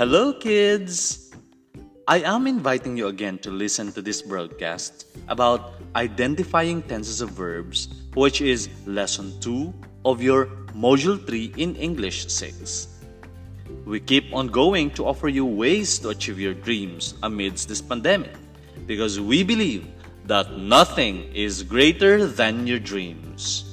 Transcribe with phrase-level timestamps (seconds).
[0.00, 1.30] Hello, kids!
[2.08, 7.88] I am inviting you again to listen to this broadcast about identifying tenses of verbs,
[8.14, 9.74] which is lesson 2
[10.06, 12.88] of your module 3 in English 6.
[13.84, 18.32] We keep on going to offer you ways to achieve your dreams amidst this pandemic
[18.86, 19.86] because we believe
[20.24, 23.69] that nothing is greater than your dreams.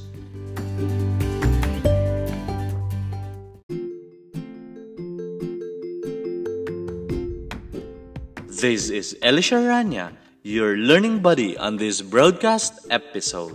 [8.58, 13.54] This is Elisha Rania, your learning buddy on this broadcast episode.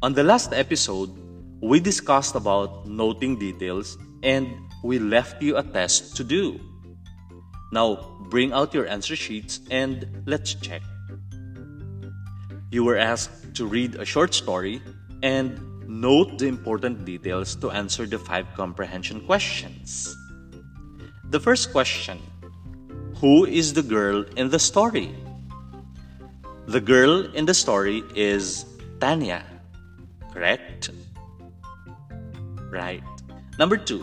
[0.00, 1.12] On the last episode,
[1.60, 4.48] we discussed about noting details and
[4.82, 6.58] we left you a test to do.
[7.70, 10.80] Now, bring out your answer sheets and let's check.
[12.70, 14.80] You were asked to read a short story
[15.22, 20.16] and Note the important details to answer the five comprehension questions.
[21.30, 22.20] The first question
[23.20, 25.14] Who is the girl in the story?
[26.66, 28.64] The girl in the story is
[29.00, 29.44] Tanya.
[30.32, 30.90] Correct?
[32.70, 33.04] Right.
[33.58, 34.00] Number two.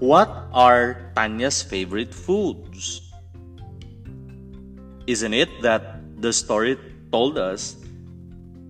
[0.00, 3.12] What are Tanya's favorite foods?
[5.06, 6.76] Isn't it that the story
[7.12, 7.76] told us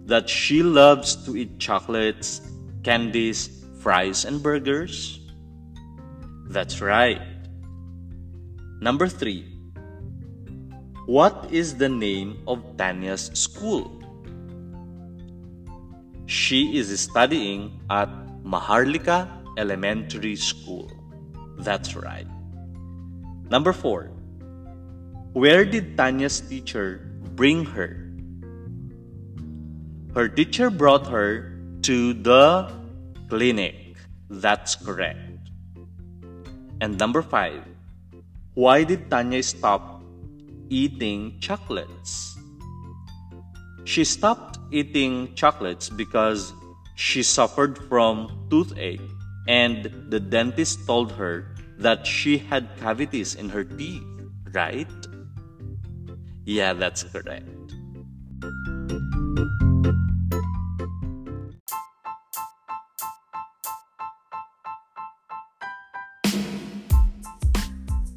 [0.07, 2.41] that she loves to eat chocolates,
[2.83, 5.21] candies, fries, and burgers?
[6.49, 7.21] That's right.
[8.81, 9.45] Number three.
[11.07, 14.03] What is the name of Tanya's school?
[16.27, 18.11] She is studying at
[18.43, 20.91] Maharlika Elementary School.
[21.59, 22.27] That's right.
[23.51, 24.11] Number four.
[25.33, 28.06] Where did Tanya's teacher bring her?
[30.17, 32.73] Her teacher brought her to the
[33.29, 34.01] clinic.
[34.31, 35.21] That's correct.
[36.81, 37.61] And number five,
[38.55, 40.01] why did Tanya stop
[40.71, 42.33] eating chocolates?
[43.85, 46.55] She stopped eating chocolates because
[46.95, 49.05] she suffered from toothache
[49.47, 54.09] and the dentist told her that she had cavities in her teeth,
[54.55, 54.89] right?
[56.47, 57.56] Yeah, that's correct.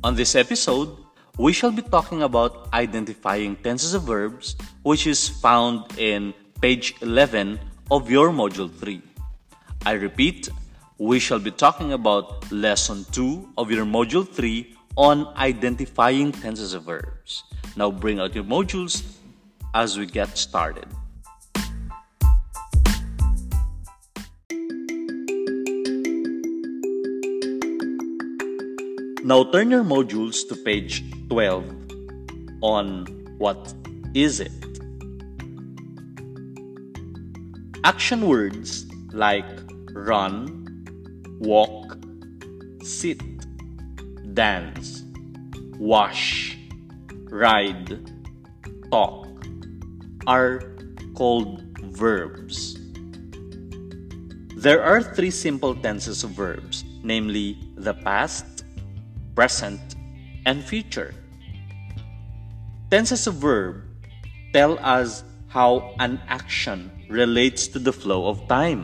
[0.02, 0.96] On this episode,
[1.38, 7.60] we shall be talking about identifying tenses of verbs, which is found in page 11
[7.92, 9.02] of your module 3.
[9.86, 10.48] I repeat,
[11.00, 16.84] we shall be talking about lesson 2 of your module 3 on identifying tenses of
[16.84, 17.44] verbs.
[17.76, 19.04] Now bring out your modules
[19.74, 20.88] as we get started.
[29.30, 31.64] Now turn your modules to page 12
[32.62, 33.06] on
[33.38, 33.76] what
[34.16, 34.52] is it?
[37.84, 39.46] Action words like
[39.94, 40.66] run,
[41.40, 42.00] walk,
[42.82, 43.22] sit,
[44.34, 45.04] dance,
[45.78, 46.58] wash,
[47.30, 48.00] ride,
[48.90, 49.28] talk
[50.26, 50.74] are
[51.14, 52.80] called verbs.
[54.56, 58.59] There are three simple tenses of verbs, namely the past,
[59.40, 59.96] present,
[60.46, 61.16] and future.
[62.92, 63.88] Tenses of verb
[64.52, 68.84] tell us how an action relates to the flow of time.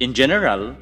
[0.00, 0.74] In general,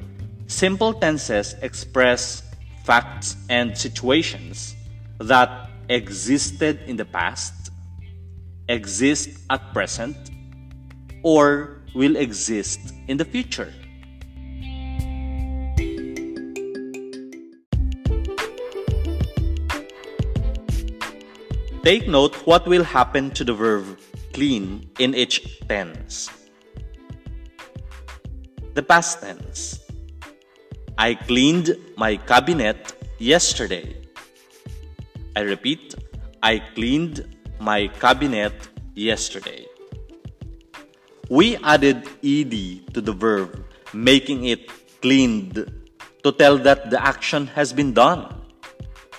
[0.47, 2.41] simple tenses express
[2.83, 4.73] facts and situations
[5.19, 7.69] that existed in the past,
[8.67, 10.17] exist at present,
[11.21, 13.71] or will exist in the future.
[21.83, 23.99] Take note what will happen to the verb
[24.31, 26.29] clean in each tense.
[28.73, 29.83] The past tense.
[30.97, 33.99] I cleaned my cabinet yesterday.
[35.35, 35.95] I repeat,
[36.41, 37.27] I cleaned
[37.59, 38.55] my cabinet
[38.95, 39.67] yesterday.
[41.29, 44.71] We added ed to the verb, making it
[45.01, 45.59] cleaned
[46.23, 48.33] to tell that the action has been done.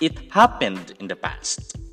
[0.01, 1.84] It happened in the past.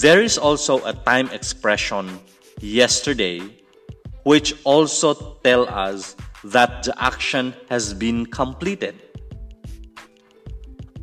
[0.00, 2.08] There is also a time expression
[2.62, 3.44] yesterday
[4.24, 8.96] which also tell us that the action has been completed.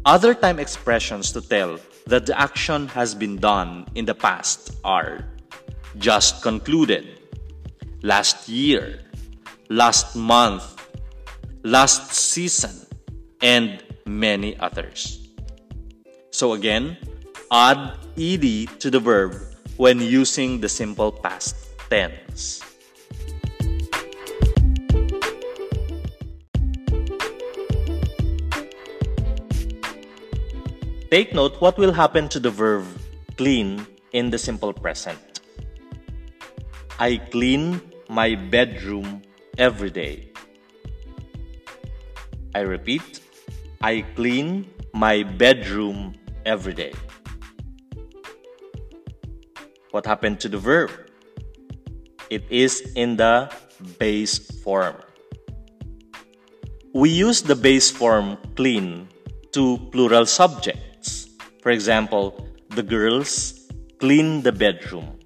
[0.03, 1.77] Other time expressions to tell
[2.07, 5.29] that the action has been done in the past are
[5.99, 7.21] just concluded,
[8.01, 9.01] last year,
[9.69, 10.65] last month,
[11.61, 12.73] last season,
[13.43, 15.29] and many others.
[16.31, 16.97] So again,
[17.51, 19.35] add ed to the verb
[19.77, 21.55] when using the simple past
[21.89, 22.61] tense.
[31.09, 32.83] Take note what will happen to the verb
[33.37, 35.39] clean in the simple present.
[36.99, 37.79] I clean
[38.09, 39.21] my bedroom
[39.57, 40.31] every day.
[42.53, 43.21] I repeat,
[43.81, 46.91] I clean my bedroom every day.
[49.91, 50.91] What happened to the verb?
[52.29, 53.49] It is in the
[53.97, 54.95] base form.
[56.93, 59.07] We use the base form clean
[59.53, 61.29] to plural subjects.
[61.61, 62.35] For example,
[62.69, 65.17] the girls clean the bedroom.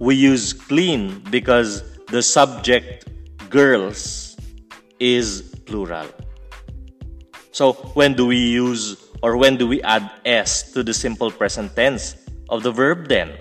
[0.00, 3.06] We use clean because the subject
[3.48, 4.36] girls
[4.98, 6.10] is plural.
[7.52, 11.74] So when do we use or when do we add s to the simple present
[11.74, 13.32] tense of the verb then?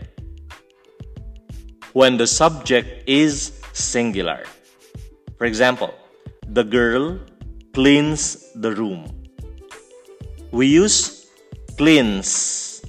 [1.93, 4.43] When the subject is singular.
[5.37, 5.93] For example,
[6.47, 7.19] the girl
[7.73, 9.11] cleans the room.
[10.51, 11.27] We use
[11.77, 12.83] cleans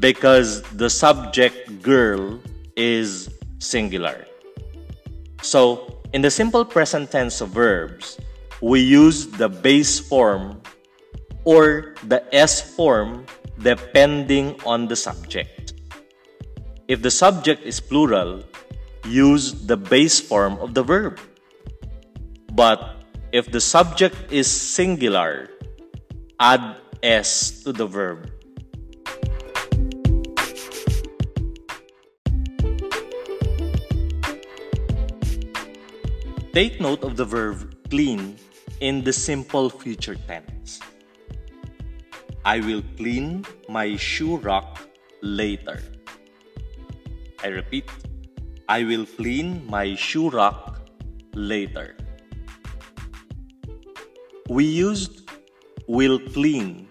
[0.00, 2.40] because the subject girl
[2.76, 3.28] is
[3.58, 4.26] singular.
[5.42, 8.18] So, in the simple present tense of verbs,
[8.60, 10.62] we use the base form
[11.44, 13.26] or the S form
[13.58, 15.74] depending on the subject.
[16.88, 18.44] If the subject is plural,
[19.06, 21.20] use the base form of the verb.
[22.52, 23.02] But
[23.32, 25.50] if the subject is singular,
[26.38, 28.30] add S to the verb.
[36.54, 38.38] Take note of the verb clean
[38.78, 40.78] in the simple future tense.
[42.46, 44.78] I will clean my shoe rack
[45.22, 45.82] later.
[47.42, 47.88] I repeat,
[48.68, 50.76] I will clean my shoe rack
[51.34, 51.96] later.
[54.50, 55.30] We used
[55.86, 56.88] will clean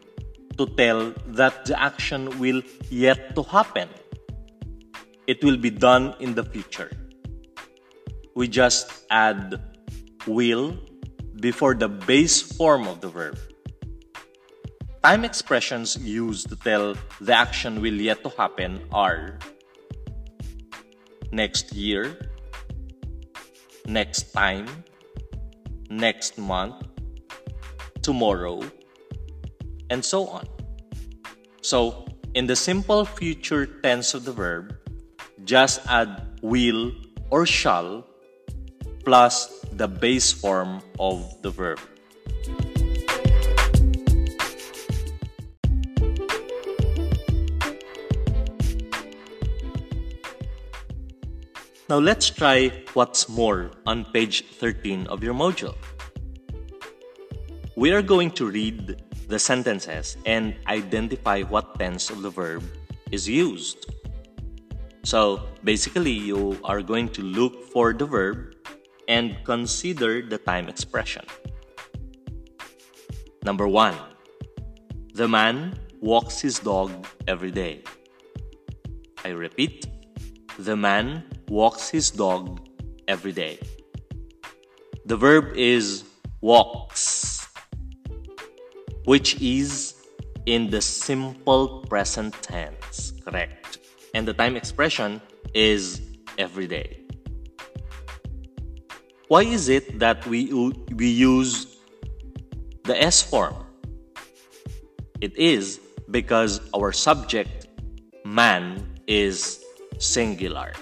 [0.57, 3.89] to tell that the action will yet to happen.
[5.27, 6.91] It will be done in the future.
[8.33, 9.61] We just add
[10.25, 10.77] will
[11.39, 13.37] before the base form of the verb.
[15.03, 19.37] Time expressions used to tell the action will yet to happen are
[21.29, 22.15] next year,
[23.85, 24.63] next time,
[25.89, 26.87] next month,
[28.01, 28.63] tomorrow,
[29.89, 30.47] and so on.
[31.59, 34.71] So, in the simple future tense of the verb,
[35.43, 36.95] just add will
[37.29, 38.07] or shall
[39.03, 41.79] plus the base form of the verb.
[51.89, 55.75] Now let's try what's more on page 13 of your module.
[57.75, 62.63] We are going to read the sentences and identify what tense of the verb
[63.11, 63.91] is used.
[65.03, 68.55] So basically, you are going to look for the verb
[69.09, 71.25] and consider the time expression.
[73.43, 73.95] Number one,
[75.13, 76.91] the man walks his dog
[77.27, 77.83] every day.
[79.25, 79.87] I repeat,
[80.57, 82.67] the man walks his dog
[83.07, 83.59] every day.
[85.05, 86.03] The verb is
[86.41, 87.33] walks
[89.05, 89.95] which is
[90.45, 93.79] in the simple present tense, correct?
[94.13, 95.21] And the time expression
[95.53, 96.01] is
[96.37, 96.99] every day.
[99.27, 100.53] Why is it that we,
[100.93, 101.77] we use
[102.83, 103.55] the S form?
[105.21, 105.79] It is
[106.11, 107.67] because our subject,
[108.25, 109.63] man, is
[109.97, 110.73] singular.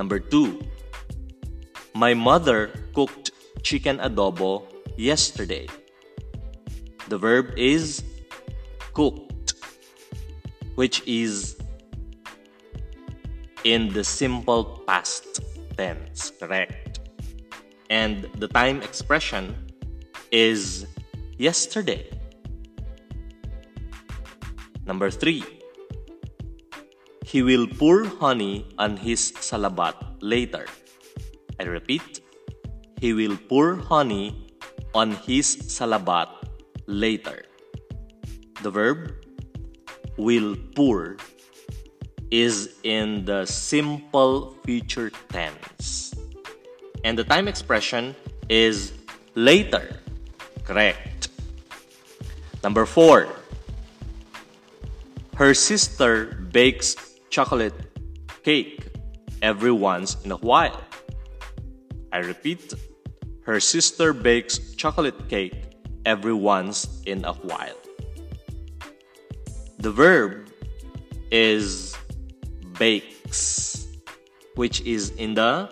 [0.00, 0.64] Number two,
[1.92, 4.64] my mother cooked chicken adobo
[4.96, 5.68] yesterday.
[7.12, 8.02] The verb is
[8.94, 9.52] cooked,
[10.76, 11.60] which is
[13.64, 15.44] in the simple past
[15.76, 17.04] tense, correct?
[17.90, 19.52] And the time expression
[20.32, 20.86] is
[21.36, 22.08] yesterday.
[24.86, 25.44] Number three,
[27.30, 30.66] he will pour honey on his salabat later.
[31.60, 32.18] I repeat,
[32.98, 34.50] he will pour honey
[34.98, 36.26] on his salabat
[36.86, 37.44] later.
[38.62, 39.14] The verb
[40.16, 41.18] will pour
[42.32, 46.12] is in the simple future tense.
[47.04, 48.16] And the time expression
[48.48, 48.92] is
[49.36, 50.02] later.
[50.64, 51.28] Correct.
[52.64, 53.28] Number four.
[55.36, 57.74] Her sister bakes chocolate
[58.42, 58.88] cake
[59.40, 60.82] every once in a while.
[62.12, 62.74] I repeat,
[63.42, 65.54] her sister bakes chocolate cake
[66.04, 67.78] every once in a while.
[69.78, 70.50] The verb
[71.30, 71.96] is
[72.78, 73.86] bakes,
[74.56, 75.70] which is in the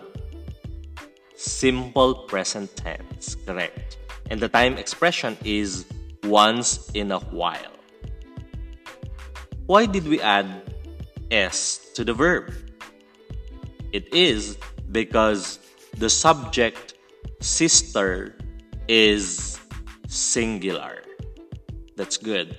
[1.35, 3.97] simple present tense, correct?
[4.31, 5.85] And the time expression is
[6.23, 7.75] once in a while.
[9.65, 10.68] Why did we add
[11.31, 12.53] s to the verb?
[13.91, 14.57] It is
[14.91, 15.59] because
[15.97, 16.93] the subject
[17.41, 18.35] sister
[18.87, 19.59] is
[20.07, 21.03] singular.
[21.95, 22.57] That's good.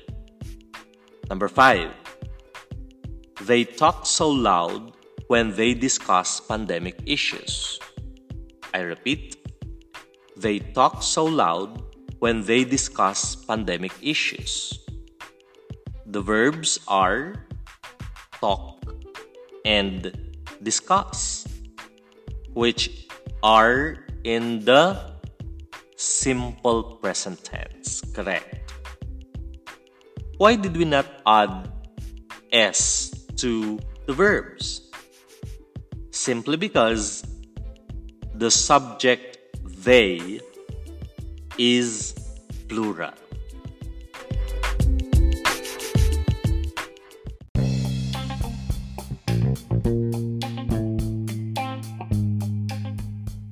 [1.28, 1.94] Number five,
[3.42, 4.92] they talk so loud
[5.28, 7.78] when they discuss pandemic issues.
[8.74, 9.36] I repeat,
[10.36, 11.82] they talk so loud
[12.18, 14.78] when they discuss pandemic issues.
[16.06, 17.46] The verbs are
[18.40, 18.94] talk
[19.64, 20.12] and
[20.62, 21.47] discuss,
[22.52, 23.09] which
[23.42, 24.97] are in the
[25.97, 28.00] simple present tense.
[28.14, 28.73] Correct.
[30.38, 31.70] Why did we not add
[32.52, 34.88] s to the verbs?
[36.11, 37.25] Simply because
[38.35, 39.38] the subject
[39.85, 40.40] they
[41.59, 42.14] is
[42.68, 43.12] plural.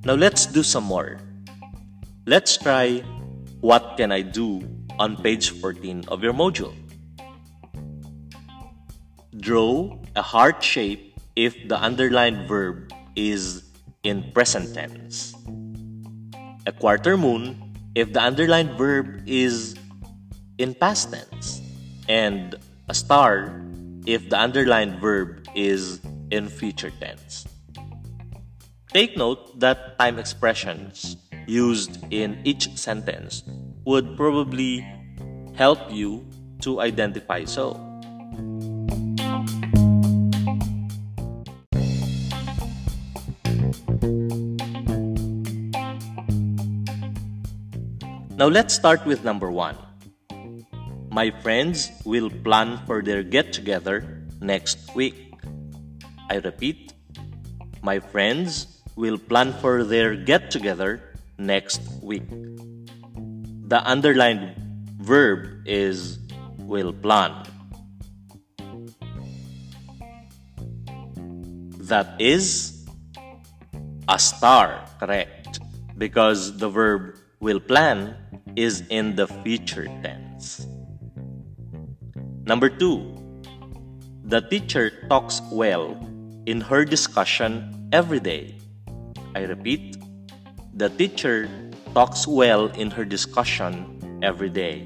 [0.08, 1.20] Now let's do some more.
[2.24, 3.04] Let's try
[3.60, 4.64] what can I do
[4.98, 6.72] on page 14 of your module.
[9.36, 13.68] Draw a heart shape if the underlined verb is
[14.02, 15.36] in present tense.
[16.64, 19.76] A quarter moon if the underlined verb is
[20.56, 21.60] in past tense.
[22.08, 22.56] And
[22.88, 23.60] a star
[24.06, 26.00] if the underlined verb is
[26.32, 27.44] in future tense.
[28.88, 33.44] Take note that time expressions used in each sentence
[33.84, 34.80] would probably
[35.52, 36.24] help you
[36.64, 37.76] to identify so.
[48.40, 49.76] Now let's start with number one.
[51.12, 55.34] My friends will plan for their get together next week.
[56.30, 56.94] I repeat,
[57.82, 60.98] my friends will plan for their get together
[61.38, 62.26] next week.
[63.70, 64.58] The underlined
[64.98, 66.18] verb is
[66.58, 67.46] will plan.
[71.86, 72.74] That is
[74.08, 75.60] a star, correct?
[75.96, 78.18] Because the verb will plan
[78.56, 80.66] is in the future tense.
[82.44, 83.14] Number two,
[84.24, 85.94] the teacher talks well
[86.46, 88.58] in her discussion every day.
[89.38, 89.96] I repeat,
[90.74, 91.48] the teacher
[91.94, 94.84] talks well in her discussion every day.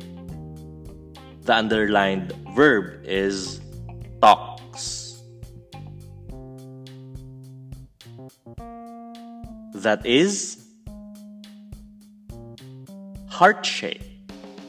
[1.48, 3.62] The underlined verb is
[4.20, 5.22] talks.
[9.72, 10.62] That is
[13.30, 14.04] heart shape.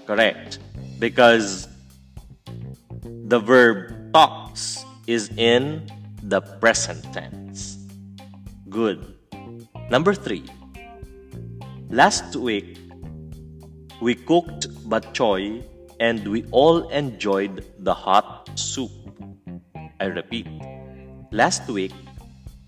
[0.07, 0.59] Correct.
[0.97, 1.67] Because
[3.03, 5.91] the verb talks is in
[6.23, 7.83] the present tense.
[8.69, 9.12] Good.
[9.93, 10.43] Number three.
[11.91, 12.79] Last week,
[14.01, 15.61] we cooked bok choy
[15.99, 18.89] and we all enjoyed the hot soup.
[19.99, 20.47] I repeat.
[21.31, 21.93] Last week,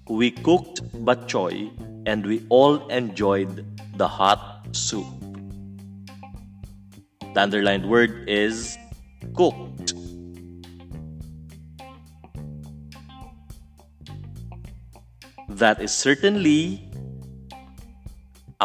[0.07, 1.71] we cooked bok choy
[2.05, 3.65] and we all enjoyed
[3.97, 5.09] the hot soup.
[7.33, 8.77] The underlined word is
[9.33, 9.95] cooked.
[15.49, 16.91] That is certainly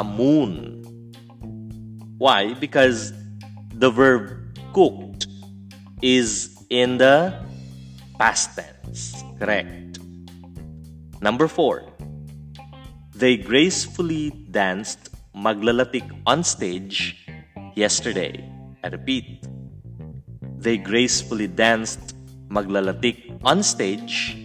[0.00, 0.80] a moon.
[2.16, 2.54] Why?
[2.54, 3.12] Because
[3.74, 4.32] the verb
[4.72, 5.26] cooked
[6.00, 7.36] is in the
[8.18, 9.22] past tense.
[9.38, 10.00] Correct.
[11.20, 11.84] Number four.
[13.14, 17.28] They gracefully danced maglalatik on stage
[17.76, 18.48] yesterday.
[18.82, 19.44] I repeat,
[20.56, 22.16] they gracefully danced
[22.48, 24.36] maglalatik on stage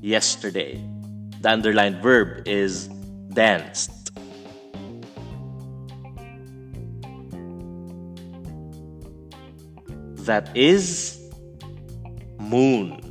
[0.00, 0.80] yesterday.
[1.42, 2.88] The underlined verb is
[3.36, 4.03] danced.
[10.24, 11.20] That is
[12.38, 13.04] moon.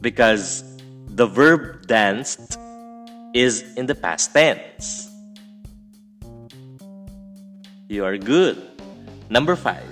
[0.00, 0.64] because
[1.12, 2.56] the verb danced
[3.34, 5.08] is in the past tense.
[7.88, 8.56] You are good.
[9.28, 9.84] Number five.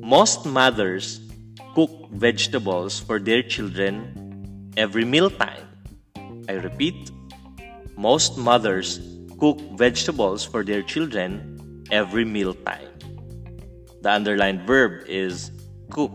[0.00, 1.20] Most mothers
[1.74, 5.66] cook vegetables for their children every mealtime.
[6.48, 7.10] I repeat,
[7.96, 9.00] most mothers
[9.38, 11.58] cook vegetables for their children
[11.90, 12.91] every mealtime.
[14.02, 15.52] The underlined verb is
[15.90, 16.10] cook.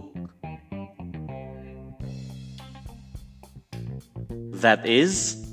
[4.60, 5.48] That is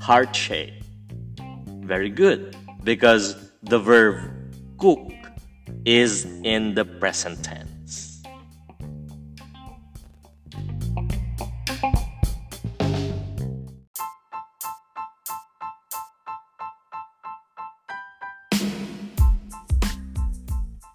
[0.00, 0.82] heart shape.
[1.84, 5.12] Very good, because the verb cook
[5.84, 7.65] is in the present tense.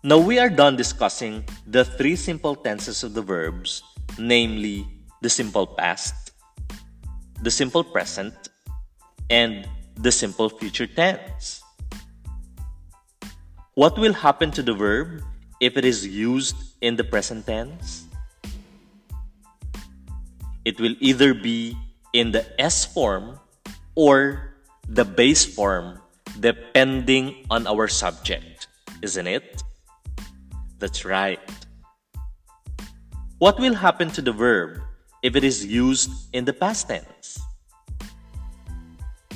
[0.02, 3.84] Now we are done discussing the three simple tenses of the verbs,
[4.18, 4.82] namely
[5.22, 6.34] the simple past,
[7.46, 8.34] the simple present,
[9.30, 11.62] and the simple future tense.
[13.76, 15.22] What will happen to the verb
[15.62, 18.10] if it is used in the present tense?
[20.66, 21.78] It will either be
[22.14, 23.38] in the S form
[23.94, 24.58] or
[24.90, 26.02] the base form
[26.40, 28.66] depending on our subject,
[29.04, 29.61] isn't it?
[30.82, 31.38] That's right.
[33.38, 34.82] What will happen to the verb
[35.22, 37.38] if it is used in the past tense?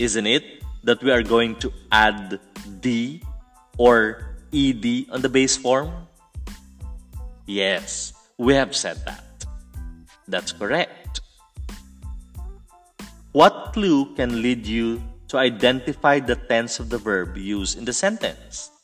[0.02, 2.42] Isn't it that we are going to add
[2.82, 3.22] D
[3.78, 5.94] or ED on the base form?
[7.46, 9.46] Yes, we have said that.
[10.28, 11.22] That's correct.
[13.38, 14.98] What clue can lead you
[15.30, 18.75] to identify the tense of the verb used in the sentence?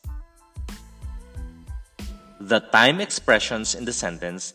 [2.42, 4.54] The time expressions in the sentence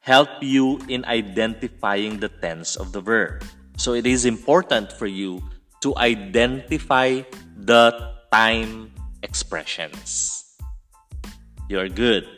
[0.00, 3.42] help you in identifying the tense of the verb.
[3.78, 5.40] So it is important for you
[5.80, 7.22] to identify
[7.56, 10.44] the time expressions.
[11.70, 12.28] You're good.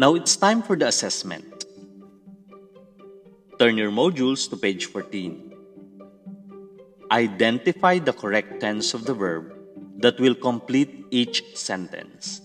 [0.00, 1.59] Now it's time for the assessment.
[3.70, 5.54] Turn your modules to page 14.
[7.12, 9.54] Identify the correct tense of the verb
[9.98, 12.40] that will complete each sentence.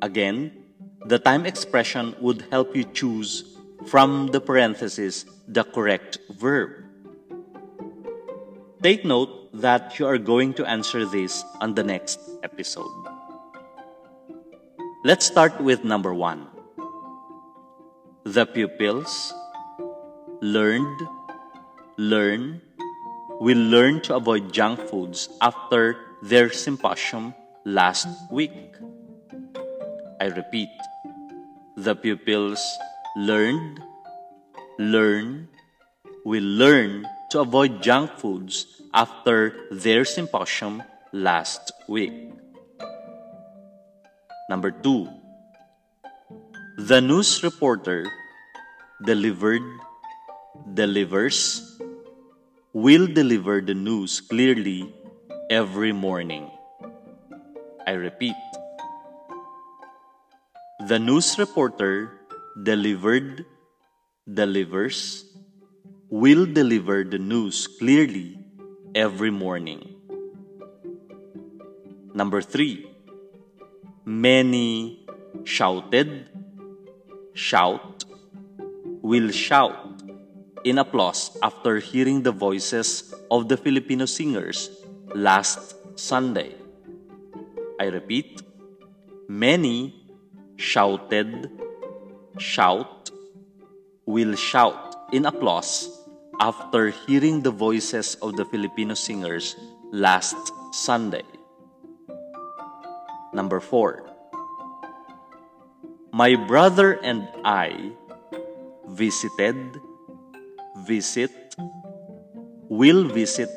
[0.00, 0.64] Again,
[1.04, 6.72] the time expression would help you choose from the parenthesis the correct verb.
[8.82, 12.96] Take note that you are going to answer this on the next episode.
[15.04, 16.48] Let's start with number one.
[18.24, 19.34] The pupils
[20.44, 21.00] learned,
[21.96, 22.60] learn,
[23.40, 27.32] we learned to avoid junk foods after their symposium
[27.64, 28.52] last week.
[30.20, 30.68] I repeat,
[31.80, 32.60] the pupils
[33.16, 33.80] learned,
[34.78, 35.48] learn,
[36.26, 40.82] we learn to avoid junk foods after their symposium
[41.14, 42.12] last week.
[44.50, 45.08] Number two,
[46.76, 48.04] the news reporter
[49.02, 49.64] delivered
[50.72, 51.78] delivers
[52.72, 54.92] will deliver the news clearly
[55.50, 56.50] every morning.
[57.86, 58.34] I repeat.
[60.88, 62.12] The news reporter
[62.62, 63.44] delivered,
[64.32, 65.26] delivers,
[66.08, 68.38] will deliver the news clearly
[68.94, 69.96] every morning.
[72.14, 72.88] Number three,
[74.04, 75.06] many
[75.44, 76.30] shouted,
[77.34, 78.04] shout,
[79.02, 79.83] will shout
[80.64, 84.70] in applause after hearing the voices of the Filipino singers
[85.14, 86.54] last Sunday.
[87.78, 88.42] I repeat,
[89.28, 89.94] many
[90.56, 91.50] shouted,
[92.38, 93.10] shout,
[94.06, 95.90] will shout in applause
[96.40, 99.56] after hearing the voices of the Filipino singers
[99.92, 100.36] last
[100.72, 101.22] Sunday.
[103.32, 104.08] Number four,
[106.12, 107.92] my brother and I
[108.88, 109.80] visited
[110.74, 111.30] visit
[112.68, 113.50] will visit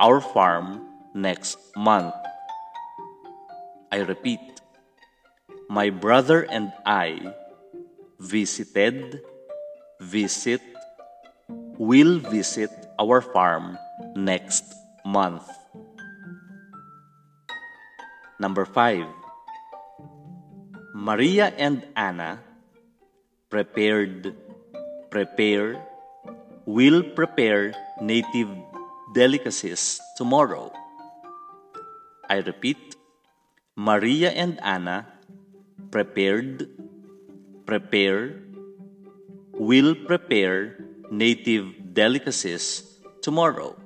[0.00, 0.80] our farm
[1.14, 2.14] next month.
[3.92, 4.40] I repeat,
[5.68, 7.34] my brother and I
[8.18, 9.20] visited,
[10.00, 10.62] visit,
[11.78, 13.78] will visit our farm
[14.16, 14.64] next
[15.04, 15.46] month.
[18.40, 19.06] Number five,
[20.94, 22.40] Maria and Anna
[23.50, 24.34] prepared,
[25.10, 25.78] prepare,
[26.66, 28.48] will prepare native
[29.14, 30.72] delicacies tomorrow.
[32.28, 32.96] I repeat,
[33.76, 35.06] Maria and Anna
[35.90, 36.68] prepared,
[37.66, 38.40] prepare,
[39.52, 43.76] will prepare native delicacies tomorrow.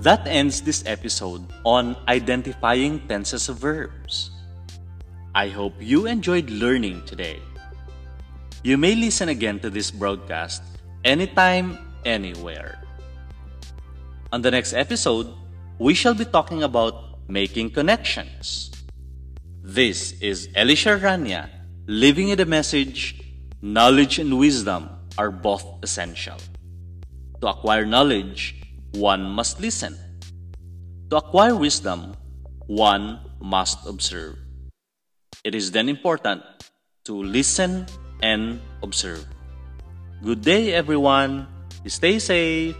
[0.00, 4.30] That ends this episode on identifying tenses of verbs.
[5.34, 7.36] I hope you enjoyed learning today.
[8.64, 10.62] You may listen again to this broadcast
[11.04, 12.80] anytime, anywhere.
[14.32, 15.36] On the next episode,
[15.76, 18.72] we shall be talking about making connections.
[19.60, 21.50] This is Elisha Rania,
[21.84, 23.20] living in the message
[23.60, 26.40] knowledge and wisdom are both essential.
[27.42, 28.59] To acquire knowledge,
[28.92, 29.96] one must listen.
[31.10, 32.14] To acquire wisdom,
[32.66, 34.38] one must observe.
[35.44, 36.42] It is then important
[37.04, 37.86] to listen
[38.22, 39.24] and observe.
[40.22, 41.46] Good day, everyone.
[41.86, 42.76] Stay safe.